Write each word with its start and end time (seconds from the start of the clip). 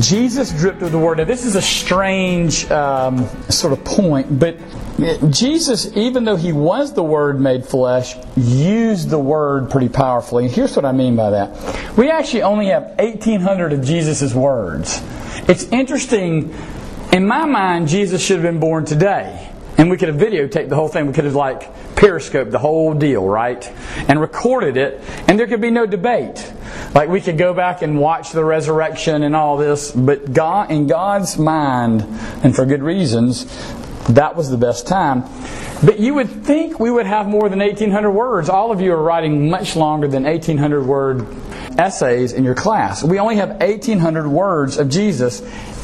Jesus 0.00 0.52
dripped 0.52 0.82
with 0.82 0.92
the 0.92 0.98
word. 0.98 1.18
Now, 1.18 1.24
this 1.24 1.44
is 1.44 1.54
a 1.54 1.62
strange 1.62 2.70
um, 2.70 3.26
sort 3.50 3.72
of 3.72 3.82
point, 3.84 4.38
but 4.38 4.58
Jesus, 5.30 5.94
even 5.94 6.24
though 6.24 6.36
he 6.36 6.52
was 6.52 6.94
the 6.94 7.02
Word 7.02 7.38
made 7.38 7.66
flesh, 7.66 8.14
used 8.36 9.10
the 9.10 9.18
Word 9.18 9.70
pretty 9.70 9.90
powerfully. 9.90 10.46
And 10.46 10.54
here's 10.54 10.74
what 10.74 10.86
I 10.86 10.92
mean 10.92 11.16
by 11.16 11.30
that. 11.30 11.98
We 11.98 12.10
actually 12.10 12.42
only 12.42 12.66
have 12.66 12.94
1,800 12.98 13.74
of 13.74 13.84
Jesus' 13.84 14.32
words. 14.32 15.02
It's 15.48 15.64
interesting. 15.64 16.54
In 17.12 17.26
my 17.26 17.44
mind, 17.44 17.88
Jesus 17.88 18.22
should 18.22 18.36
have 18.36 18.42
been 18.42 18.60
born 18.60 18.86
today. 18.86 19.45
And 19.78 19.90
we 19.90 19.96
could 19.96 20.08
have 20.08 20.16
videotaped 20.16 20.68
the 20.68 20.76
whole 20.76 20.88
thing. 20.88 21.06
We 21.06 21.12
could 21.12 21.24
have, 21.24 21.34
like, 21.34 21.70
periscoped 21.96 22.50
the 22.50 22.58
whole 22.58 22.94
deal, 22.94 23.26
right? 23.26 23.66
And 24.08 24.20
recorded 24.20 24.76
it, 24.76 25.00
and 25.26 25.38
there 25.38 25.46
could 25.46 25.60
be 25.60 25.70
no 25.70 25.86
debate. 25.86 26.52
Like 26.94 27.08
we 27.08 27.20
could 27.20 27.38
go 27.38 27.54
back 27.54 27.82
and 27.82 27.98
watch 27.98 28.32
the 28.32 28.44
resurrection 28.44 29.22
and 29.22 29.34
all 29.34 29.56
this, 29.56 29.92
but 29.92 30.32
God, 30.32 30.70
in 30.70 30.86
God's 30.86 31.38
mind, 31.38 32.02
and 32.42 32.54
for 32.54 32.64
good 32.66 32.82
reasons, 32.82 33.44
that 34.08 34.36
was 34.36 34.50
the 34.50 34.56
best 34.56 34.86
time. 34.86 35.24
But 35.84 35.98
you 35.98 36.14
would 36.14 36.30
think 36.44 36.78
we 36.78 36.90
would 36.90 37.06
have 37.06 37.26
more 37.26 37.48
than 37.48 37.58
1,800 37.58 38.10
words. 38.10 38.48
All 38.48 38.72
of 38.72 38.80
you 38.80 38.92
are 38.92 39.02
writing 39.02 39.50
much 39.50 39.76
longer 39.76 40.06
than 40.08 40.24
1,800 40.24 40.86
word 40.86 41.26
essays 41.78 42.32
in 42.32 42.44
your 42.44 42.54
class. 42.54 43.02
We 43.02 43.18
only 43.18 43.36
have 43.36 43.50
1,800 43.60 44.28
words 44.28 44.78
of 44.78 44.88
Jesus, 44.88 45.40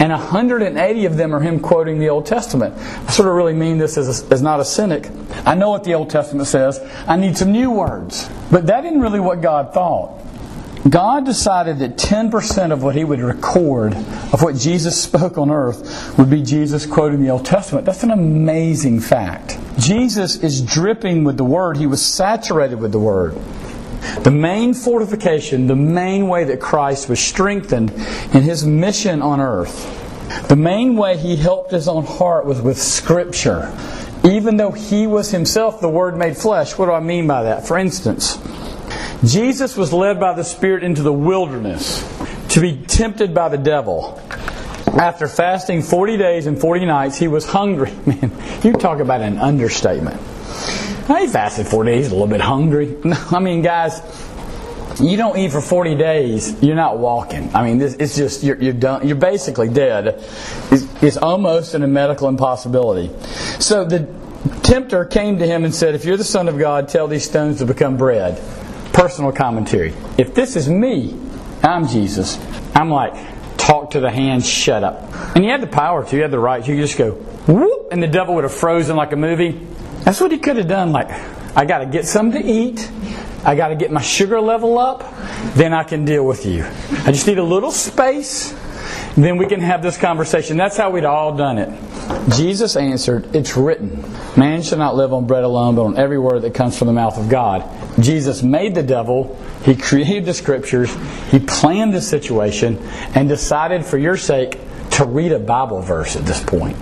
and 0.00 0.10
180 0.10 1.04
of 1.04 1.16
them 1.16 1.34
are 1.34 1.40
him 1.40 1.60
quoting 1.60 1.98
the 1.98 2.08
Old 2.08 2.26
Testament. 2.26 2.74
I 2.76 3.10
sort 3.10 3.28
of 3.28 3.34
really 3.34 3.52
mean 3.52 3.78
this 3.78 3.96
as, 3.96 4.30
as 4.30 4.42
not 4.42 4.60
a 4.60 4.64
cynic. 4.64 5.10
I 5.44 5.54
know 5.54 5.70
what 5.70 5.84
the 5.84 5.94
Old 5.94 6.10
Testament 6.10 6.48
says. 6.48 6.80
I 7.06 7.16
need 7.16 7.36
some 7.36 7.52
new 7.52 7.70
words. 7.70 8.28
But 8.50 8.66
that 8.66 8.84
isn't 8.84 9.00
really 9.00 9.20
what 9.20 9.40
God 9.40 9.72
thought. 9.72 10.20
God 10.88 11.24
decided 11.24 11.78
that 11.78 11.96
10% 11.96 12.70
of 12.70 12.82
what 12.82 12.94
he 12.94 13.04
would 13.04 13.20
record 13.20 13.94
of 13.94 14.42
what 14.42 14.54
Jesus 14.54 15.02
spoke 15.02 15.38
on 15.38 15.50
earth 15.50 16.18
would 16.18 16.28
be 16.28 16.42
Jesus 16.42 16.84
quoting 16.84 17.22
the 17.22 17.30
Old 17.30 17.46
Testament. 17.46 17.86
That's 17.86 18.02
an 18.02 18.10
amazing 18.10 19.00
fact. 19.00 19.58
Jesus 19.78 20.36
is 20.36 20.60
dripping 20.60 21.24
with 21.24 21.38
the 21.38 21.44
Word, 21.44 21.78
he 21.78 21.86
was 21.86 22.04
saturated 22.04 22.80
with 22.80 22.92
the 22.92 22.98
Word. 22.98 23.34
The 24.22 24.30
main 24.30 24.74
fortification, 24.74 25.66
the 25.66 25.76
main 25.76 26.28
way 26.28 26.44
that 26.44 26.60
Christ 26.60 27.08
was 27.08 27.20
strengthened 27.20 27.90
in 27.90 28.42
his 28.42 28.64
mission 28.64 29.22
on 29.22 29.40
earth, 29.40 30.02
the 30.48 30.56
main 30.56 30.96
way 30.96 31.16
he 31.16 31.36
helped 31.36 31.70
his 31.70 31.88
own 31.88 32.04
heart 32.04 32.46
was 32.46 32.60
with 32.60 32.80
Scripture. 32.80 33.72
Even 34.24 34.56
though 34.56 34.70
he 34.70 35.06
was 35.06 35.30
himself 35.30 35.80
the 35.80 35.88
Word 35.88 36.16
made 36.16 36.36
flesh. 36.36 36.78
What 36.78 36.86
do 36.86 36.92
I 36.92 37.00
mean 37.00 37.26
by 37.26 37.42
that? 37.44 37.66
For 37.66 37.76
instance, 37.76 38.38
Jesus 39.24 39.76
was 39.76 39.92
led 39.92 40.18
by 40.18 40.32
the 40.32 40.44
Spirit 40.44 40.82
into 40.82 41.02
the 41.02 41.12
wilderness 41.12 42.02
to 42.50 42.60
be 42.60 42.76
tempted 42.76 43.34
by 43.34 43.48
the 43.48 43.58
devil. 43.58 44.20
After 44.86 45.28
fasting 45.28 45.82
40 45.82 46.16
days 46.16 46.46
and 46.46 46.58
40 46.58 46.86
nights, 46.86 47.18
he 47.18 47.28
was 47.28 47.44
hungry. 47.44 47.92
Man, 48.06 48.32
you 48.62 48.72
talk 48.72 49.00
about 49.00 49.20
an 49.20 49.38
understatement. 49.38 50.20
He 51.06 51.26
fasted 51.26 51.66
40 51.66 51.90
days, 51.90 52.06
a 52.08 52.10
little 52.10 52.26
bit 52.26 52.40
hungry. 52.40 52.96
I 53.30 53.38
mean, 53.38 53.62
guys, 53.62 54.00
you 55.00 55.16
don't 55.16 55.36
eat 55.36 55.52
for 55.52 55.60
40 55.60 55.96
days, 55.96 56.62
you're 56.62 56.76
not 56.76 56.98
walking. 56.98 57.54
I 57.54 57.62
mean, 57.64 57.78
this, 57.78 57.94
it's 57.94 58.16
just, 58.16 58.42
you're, 58.42 58.60
you're 58.60 58.72
done. 58.72 59.06
You're 59.06 59.16
basically 59.16 59.68
dead. 59.68 60.22
It's, 60.70 61.02
it's 61.02 61.16
almost 61.16 61.74
a 61.74 61.78
medical 61.80 62.28
impossibility. 62.28 63.10
So 63.60 63.84
the 63.84 64.08
tempter 64.62 65.04
came 65.04 65.38
to 65.38 65.46
him 65.46 65.64
and 65.64 65.74
said, 65.74 65.94
If 65.94 66.04
you're 66.04 66.16
the 66.16 66.24
Son 66.24 66.48
of 66.48 66.58
God, 66.58 66.88
tell 66.88 67.08
these 67.08 67.24
stones 67.24 67.58
to 67.58 67.66
become 67.66 67.96
bread 67.96 68.40
personal 68.94 69.32
commentary. 69.32 69.92
If 70.16 70.34
this 70.34 70.56
is 70.56 70.68
me, 70.68 71.18
I'm 71.62 71.88
Jesus. 71.88 72.38
I'm 72.74 72.88
like, 72.88 73.12
talk 73.58 73.90
to 73.90 74.00
the 74.00 74.10
hand, 74.10 74.46
shut 74.46 74.82
up. 74.84 75.02
And 75.34 75.44
you 75.44 75.50
had 75.50 75.60
the 75.60 75.66
power 75.66 76.04
to, 76.04 76.16
you 76.16 76.22
had 76.22 76.30
the 76.30 76.38
right. 76.38 76.64
to, 76.64 76.72
You 76.72 76.80
just 76.80 76.96
go, 76.96 77.10
whoop, 77.12 77.88
and 77.90 78.02
the 78.02 78.06
devil 78.06 78.36
would 78.36 78.44
have 78.44 78.54
frozen 78.54 78.96
like 78.96 79.12
a 79.12 79.16
movie. 79.16 79.60
That's 80.04 80.20
what 80.20 80.30
he 80.32 80.38
could 80.38 80.56
have 80.56 80.68
done. 80.68 80.92
Like, 80.92 81.10
I 81.56 81.64
got 81.64 81.78
to 81.78 81.86
get 81.86 82.06
something 82.06 82.42
to 82.42 82.48
eat. 82.48 82.90
I 83.44 83.54
got 83.54 83.68
to 83.68 83.76
get 83.76 83.90
my 83.90 84.02
sugar 84.02 84.40
level 84.40 84.78
up. 84.78 85.04
Then 85.54 85.72
I 85.72 85.84
can 85.84 86.04
deal 86.04 86.26
with 86.26 86.46
you. 86.46 86.64
I 87.04 87.12
just 87.12 87.26
need 87.26 87.38
a 87.38 87.44
little 87.44 87.70
space. 87.70 88.54
Then 89.16 89.36
we 89.36 89.46
can 89.46 89.60
have 89.60 89.82
this 89.82 89.96
conversation. 89.96 90.56
That's 90.56 90.76
how 90.76 90.90
we'd 90.90 91.04
all 91.04 91.36
done 91.36 91.58
it. 91.58 91.70
Jesus 92.30 92.76
answered, 92.76 93.34
It's 93.34 93.56
written, 93.56 94.02
man 94.36 94.62
shall 94.62 94.78
not 94.78 94.96
live 94.96 95.12
on 95.12 95.26
bread 95.26 95.44
alone, 95.44 95.76
but 95.76 95.84
on 95.84 95.96
every 95.96 96.18
word 96.18 96.42
that 96.42 96.54
comes 96.54 96.76
from 96.76 96.86
the 96.86 96.92
mouth 96.92 97.16
of 97.16 97.28
God. 97.28 97.64
Jesus 98.00 98.42
made 98.42 98.74
the 98.74 98.82
devil, 98.82 99.38
he 99.64 99.76
created 99.76 100.24
the 100.24 100.34
scriptures, 100.34 100.94
he 101.30 101.38
planned 101.38 101.94
the 101.94 102.00
situation, 102.00 102.78
and 103.14 103.28
decided 103.28 103.84
for 103.84 103.98
your 103.98 104.16
sake 104.16 104.58
to 104.92 105.04
read 105.04 105.32
a 105.32 105.38
Bible 105.38 105.80
verse 105.80 106.16
at 106.16 106.24
this 106.24 106.42
point. 106.42 106.76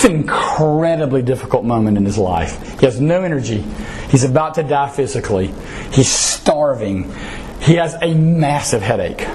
It's 0.00 0.08
an 0.08 0.16
incredibly 0.16 1.20
difficult 1.20 1.62
moment 1.62 1.98
in 1.98 2.06
his 2.06 2.16
life. 2.16 2.80
He 2.80 2.86
has 2.86 3.02
no 3.02 3.22
energy. 3.22 3.60
He's 4.08 4.24
about 4.24 4.54
to 4.54 4.62
die 4.62 4.88
physically. 4.88 5.52
He's 5.92 6.08
starving. 6.08 7.12
He 7.60 7.74
has 7.74 7.98
a 8.00 8.14
massive 8.14 8.80
headache. 8.80 9.28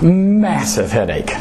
Massive 0.00 0.92
headache 0.92 1.32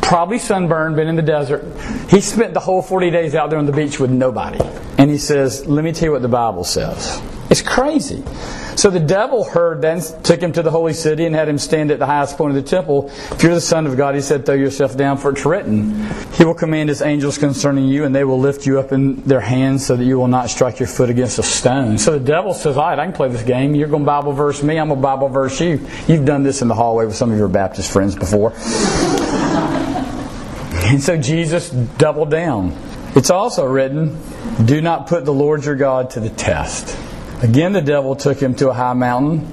probably 0.00 0.38
sunburned, 0.38 0.94
been 0.94 1.08
in 1.08 1.16
the 1.16 1.22
desert. 1.22 1.64
He 2.10 2.20
spent 2.20 2.54
the 2.54 2.60
whole 2.60 2.82
40 2.82 3.10
days 3.10 3.34
out 3.34 3.50
there 3.50 3.58
on 3.58 3.66
the 3.66 3.72
beach 3.72 3.98
with 3.98 4.10
nobody. 4.10 4.60
And 4.98 5.10
he 5.10 5.18
says, 5.18 5.66
Let 5.66 5.84
me 5.84 5.92
tell 5.92 6.06
you 6.06 6.12
what 6.12 6.22
the 6.22 6.28
Bible 6.28 6.64
says. 6.64 7.20
It's 7.52 7.60
crazy. 7.60 8.24
So 8.76 8.88
the 8.88 8.98
devil 8.98 9.44
heard 9.44 9.82
then, 9.82 10.00
took 10.22 10.40
him 10.40 10.52
to 10.52 10.62
the 10.62 10.70
holy 10.70 10.94
city 10.94 11.26
and 11.26 11.34
had 11.34 11.50
him 11.50 11.58
stand 11.58 11.90
at 11.90 11.98
the 11.98 12.06
highest 12.06 12.38
point 12.38 12.56
of 12.56 12.64
the 12.64 12.66
temple. 12.66 13.10
If 13.30 13.42
you're 13.42 13.52
the 13.52 13.60
Son 13.60 13.86
of 13.86 13.94
God, 13.94 14.14
he 14.14 14.22
said, 14.22 14.46
throw 14.46 14.54
yourself 14.54 14.96
down, 14.96 15.18
for 15.18 15.32
it's 15.32 15.44
written. 15.44 16.08
He 16.32 16.46
will 16.46 16.54
command 16.54 16.88
his 16.88 17.02
angels 17.02 17.36
concerning 17.36 17.88
you, 17.88 18.06
and 18.06 18.14
they 18.14 18.24
will 18.24 18.40
lift 18.40 18.64
you 18.64 18.78
up 18.78 18.90
in 18.90 19.16
their 19.24 19.42
hands 19.42 19.84
so 19.84 19.96
that 19.96 20.04
you 20.04 20.18
will 20.18 20.28
not 20.28 20.48
strike 20.48 20.80
your 20.80 20.86
foot 20.86 21.10
against 21.10 21.38
a 21.38 21.42
stone. 21.42 21.98
So 21.98 22.18
the 22.18 22.24
devil 22.24 22.54
says, 22.54 22.78
all 22.78 22.88
right, 22.88 22.98
I 22.98 23.04
can 23.04 23.12
play 23.12 23.28
this 23.28 23.42
game. 23.42 23.74
You're 23.74 23.88
going 23.88 24.04
to 24.04 24.06
Bible 24.06 24.32
verse 24.32 24.62
me, 24.62 24.78
I'm 24.78 24.88
going 24.88 24.98
to 24.98 25.02
Bible 25.02 25.28
verse 25.28 25.60
you. 25.60 25.86
You've 26.08 26.24
done 26.24 26.44
this 26.44 26.62
in 26.62 26.68
the 26.68 26.74
hallway 26.74 27.04
with 27.04 27.16
some 27.16 27.30
of 27.30 27.36
your 27.36 27.48
Baptist 27.48 27.92
friends 27.92 28.16
before. 28.16 28.54
And 30.84 31.02
so 31.02 31.16
Jesus 31.16 31.70
doubled 31.70 32.30
down. 32.30 32.76
It's 33.14 33.30
also 33.30 33.64
written, 33.64 34.18
Do 34.64 34.80
not 34.80 35.06
put 35.06 35.24
the 35.24 35.32
Lord 35.32 35.64
your 35.64 35.76
God 35.76 36.10
to 36.10 36.20
the 36.20 36.28
test. 36.28 36.98
Again, 37.42 37.72
the 37.72 37.82
devil 37.82 38.14
took 38.14 38.38
him 38.38 38.54
to 38.56 38.70
a 38.70 38.72
high 38.72 38.92
mountain 38.92 39.48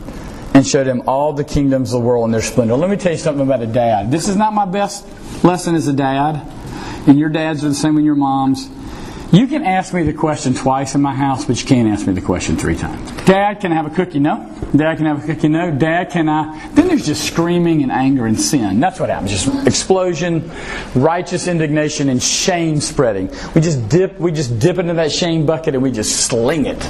and 0.54 0.66
showed 0.66 0.86
him 0.86 1.02
all 1.08 1.34
the 1.34 1.44
kingdoms 1.44 1.92
of 1.92 2.02
the 2.02 2.08
world 2.08 2.26
and 2.26 2.34
their 2.34 2.42
splendor. 2.42 2.76
Let 2.76 2.90
me 2.90 2.98
tell 2.98 3.12
you 3.12 3.18
something 3.18 3.42
about 3.42 3.64
a 3.64 3.68
dad. 3.68 4.12
This 4.12 4.28
is 4.28 4.36
not 4.36 4.54
my 4.54 4.66
best 4.66 5.08
lesson 5.44 5.74
as 5.74 5.88
a 5.88 5.94
dad, 5.94 6.46
and 7.08 7.18
your 7.18 7.30
dads 7.30 7.64
are 7.64 7.70
the 7.70 7.74
same 7.76 7.96
with 7.96 8.06
your 8.06 8.16
moms. 8.16 8.70
You 9.32 9.46
can 9.46 9.64
ask 9.64 9.94
me 9.94 10.02
the 10.02 10.14
question 10.14 10.56
twice 10.56 10.96
in 10.96 11.02
my 11.02 11.14
house, 11.14 11.46
but 11.46 11.62
you 11.62 11.68
can't 11.68 11.88
ask 11.88 12.08
me 12.08 12.14
the 12.14 12.22
question 12.22 12.58
three 12.58 12.76
times. 12.76 13.12
Dad, 13.26 13.60
can 13.60 13.72
I 13.72 13.76
have 13.76 13.86
a 13.86 13.96
cookie? 13.96 14.18
No. 14.18 14.38
Dad, 14.76 14.98
can 14.98 15.06
I 15.06 15.10
have 15.10 15.24
a 15.24 15.28
cookie? 15.28 15.50
No. 15.50 15.70
Dad, 15.70 16.10
can 16.10 16.28
I? 16.28 16.68
Then 16.70 16.88
there's 16.88 17.06
just 17.06 17.28
screaming 17.28 17.84
and 17.84 17.92
anger 17.92 18.26
and 18.26 18.40
sin. 18.40 18.80
That's 18.80 19.00
what 19.00 19.10
happens. 19.10 19.30
Just 19.30 19.68
explosion, 19.68 20.50
righteous 20.96 21.48
indignation, 21.48 22.10
and 22.10 22.24
shame 22.24 22.82
spreading. 22.82 23.30
We 23.54 23.62
just 23.62 23.88
dip, 23.88 24.20
we 24.20 24.32
just 24.32 24.58
dip 24.58 24.80
into 24.80 24.96
that 24.96 25.12
shame 25.12 25.46
bucket 25.46 25.76
and 25.76 25.84
we 25.84 25.92
just 25.92 26.26
sling 26.26 26.66
it 26.66 26.84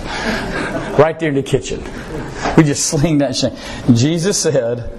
right 0.98 1.19
there 1.19 1.30
in 1.30 1.36
the 1.36 1.44
kitchen. 1.44 1.84
We 2.56 2.64
just 2.64 2.86
sling 2.86 3.18
that 3.18 3.36
shame. 3.36 3.58
Jesus 3.94 4.42
said, 4.42 4.90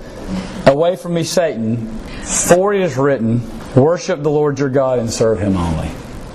"Away 0.67 0.97
from 0.97 1.15
me, 1.15 1.25
Satan, 1.25 1.87
for 2.23 2.75
it 2.75 2.83
is 2.83 2.99
written, 2.99 3.41
worship 3.75 4.23
the 4.23 4.31
Lord 4.31 4.59
your 4.59 4.69
God 4.69 4.99
and 4.99 5.11
serve 5.11 5.41
Him 5.41 5.57
only." 5.57 5.89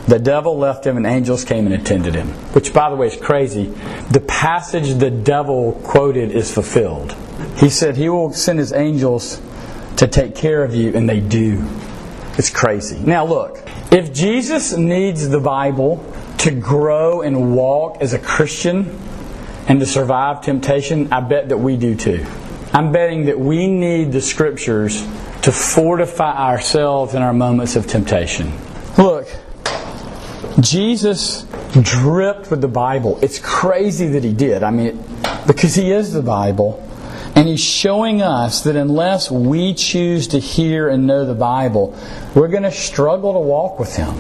The 0.08 0.20
devil 0.20 0.58
left 0.58 0.86
him 0.86 0.98
and 0.98 1.06
angels 1.06 1.44
came 1.44 1.66
and 1.66 1.74
attended 1.74 2.14
him. 2.14 2.28
Which, 2.54 2.74
by 2.74 2.90
the 2.90 2.96
way, 2.96 3.08
is 3.08 3.18
crazy. 3.18 3.66
The 4.12 4.20
passage 4.20 4.94
the 4.96 5.10
devil 5.10 5.80
quoted 5.84 6.32
is 6.32 6.54
fulfilled. 6.54 7.16
He 7.58 7.70
said 7.70 7.98
he 7.98 8.10
will 8.10 8.32
send 8.32 8.60
his 8.60 8.72
angels 8.72 9.42
to 9.98 10.08
take 10.08 10.36
care 10.36 10.64
of 10.64 10.76
you, 10.76 10.94
and 10.94 11.10
they 11.10 11.20
do. 11.22 11.66
It's 12.38 12.50
crazy. 12.50 13.00
Now, 13.00 13.26
look, 13.26 13.60
if 13.92 14.14
Jesus 14.14 14.76
needs 14.76 15.30
the 15.30 15.40
Bible 15.40 16.06
to 16.40 16.52
grow 16.52 17.22
and 17.22 17.56
walk 17.56 18.02
as 18.02 18.14
a 18.14 18.20
Christian 18.20 19.00
and 19.68 19.80
to 19.80 19.86
survive 19.86 20.42
temptation, 20.42 21.12
I 21.14 21.22
bet 21.22 21.50
that 21.50 21.58
we 21.58 21.78
do 21.78 21.96
too. 21.96 22.26
I'm 22.74 22.92
betting 22.92 23.26
that 23.26 23.40
we 23.40 23.68
need 23.68 24.12
the 24.12 24.22
Scriptures 24.22 25.02
to 25.44 25.52
fortify 25.52 26.50
ourselves 26.52 27.16
in 27.16 27.22
our 27.22 27.34
moments 27.34 27.78
of 27.78 27.88
temptation. 27.88 28.52
Look, 28.98 29.28
Jesus 30.60 31.46
dripped 31.82 32.50
with 32.50 32.62
the 32.62 32.68
Bible. 32.68 33.20
It's 33.22 33.40
crazy 33.40 34.08
that 34.10 34.24
he 34.24 34.34
did. 34.34 34.64
I 34.64 34.72
mean, 34.72 35.04
because 35.48 35.76
he 35.76 35.92
is 35.92 36.14
the 36.14 36.22
Bible. 36.22 36.82
And 37.36 37.50
he's 37.50 37.64
showing 37.64 38.22
us 38.22 38.64
that 38.64 38.78
unless 38.78 39.30
we 39.30 39.74
choose 39.74 40.28
to 40.30 40.40
hear 40.40 40.88
and 40.88 41.06
know 41.06 41.26
the 41.26 41.36
Bible, 41.36 41.94
we're 42.34 42.48
going 42.48 42.64
to 42.64 42.72
struggle 42.72 43.34
to 43.34 43.40
walk 43.40 43.78
with 43.78 43.94
him. 43.94 44.16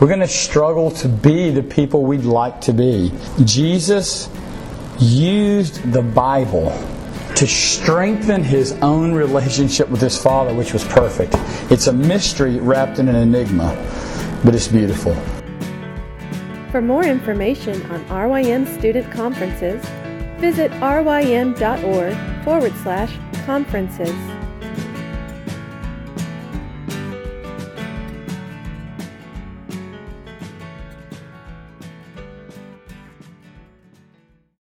We're 0.00 0.08
going 0.08 0.20
to 0.20 0.28
struggle 0.28 0.90
to 0.92 1.08
be 1.08 1.50
the 1.50 1.62
people 1.62 2.04
we'd 2.04 2.24
like 2.24 2.62
to 2.62 2.72
be. 2.72 3.12
Jesus 3.44 4.30
used 4.98 5.92
the 5.92 6.00
Bible 6.00 6.70
to 7.34 7.46
strengthen 7.46 8.42
his 8.42 8.72
own 8.80 9.12
relationship 9.12 9.90
with 9.90 10.00
his 10.00 10.16
Father, 10.16 10.54
which 10.54 10.72
was 10.72 10.84
perfect. 10.84 11.34
It's 11.70 11.88
a 11.88 11.92
mystery 11.92 12.58
wrapped 12.58 12.98
in 12.98 13.08
an 13.08 13.16
enigma, 13.16 13.74
but 14.42 14.54
it's 14.54 14.68
beautiful. 14.68 15.14
For 16.70 16.82
more 16.82 17.04
information 17.04 17.80
on 17.90 18.04
RYM 18.06 18.66
student 18.78 19.10
conferences, 19.12 19.84
visit 20.38 20.70
rym.org 20.80 22.16
forward 22.44 22.74
slash 22.82 23.16
conferences. 23.46 24.45